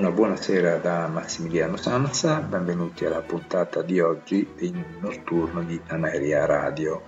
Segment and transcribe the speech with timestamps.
[0.00, 7.02] Una buonasera da Massimiliano Sanza, benvenuti alla puntata di oggi in notturno di Ameria Radio.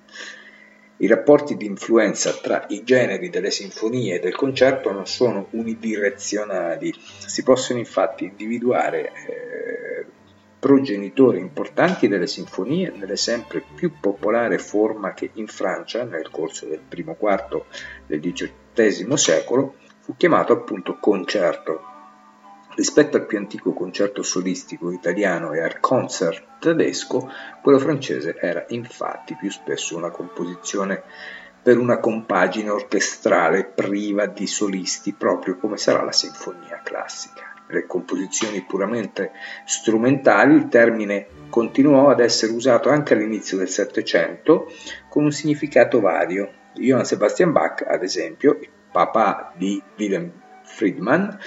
[0.97, 6.93] I rapporti di influenza tra i generi delle sinfonie e del concerto non sono unidirezionali,
[6.97, 10.05] si possono infatti individuare eh,
[10.65, 16.79] progenitori importanti delle sinfonie nelle sempre più popolare forma che in Francia, nel corso del
[16.79, 17.67] primo quarto
[18.07, 21.81] del XVIII secolo, fu chiamato appunto concerto.
[22.73, 27.29] Rispetto al più antico concerto solistico italiano e al concert tedesco,
[27.61, 31.03] quello francese era infatti più spesso una composizione
[31.61, 38.61] per una compagine orchestrale priva di solisti, proprio come sarà la sinfonia classica le composizioni
[38.61, 39.31] puramente
[39.65, 44.71] strumentali, il termine continuò ad essere usato anche all'inizio del Settecento
[45.09, 46.51] con un significato vario.
[46.73, 50.31] Johann Sebastian Bach, ad esempio, il papà di Wilhelm
[50.63, 51.37] Friedman,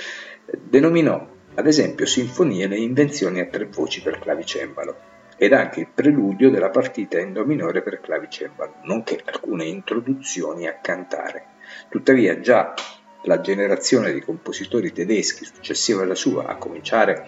[0.62, 4.96] denominò ad esempio sinfonie le invenzioni a tre voci per clavicembalo
[5.36, 10.78] ed anche il preludio della partita in do minore per clavicembalo, nonché alcune introduzioni a
[10.80, 11.46] cantare.
[11.88, 12.74] Tuttavia già
[13.22, 17.26] la generazione di compositori tedeschi successiva alla sua, a cominciare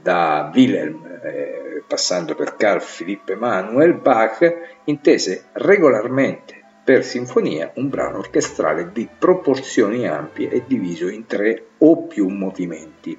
[0.00, 8.18] da Wilhelm, eh, passando per Carl Philipp Emanuel, Bach intese regolarmente per sinfonia un brano
[8.18, 13.18] orchestrale di proporzioni ampie e diviso in tre o più movimenti.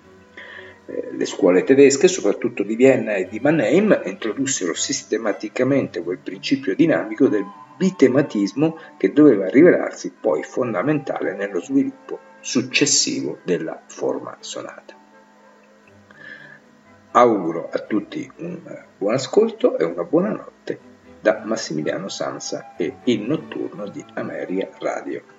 [0.85, 7.27] Eh, le scuole tedesche, soprattutto di Vienna e di Mannheim, introdussero sistematicamente quel principio dinamico
[7.27, 7.45] del
[7.77, 14.95] bitematismo che doveva rivelarsi poi fondamentale nello sviluppo successivo della forma sonata.
[17.11, 18.59] Auguro a tutti un
[18.97, 20.79] buon ascolto e una buona notte
[21.19, 25.36] da Massimiliano Sansa e il notturno di Ameria Radio.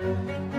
[0.00, 0.58] Música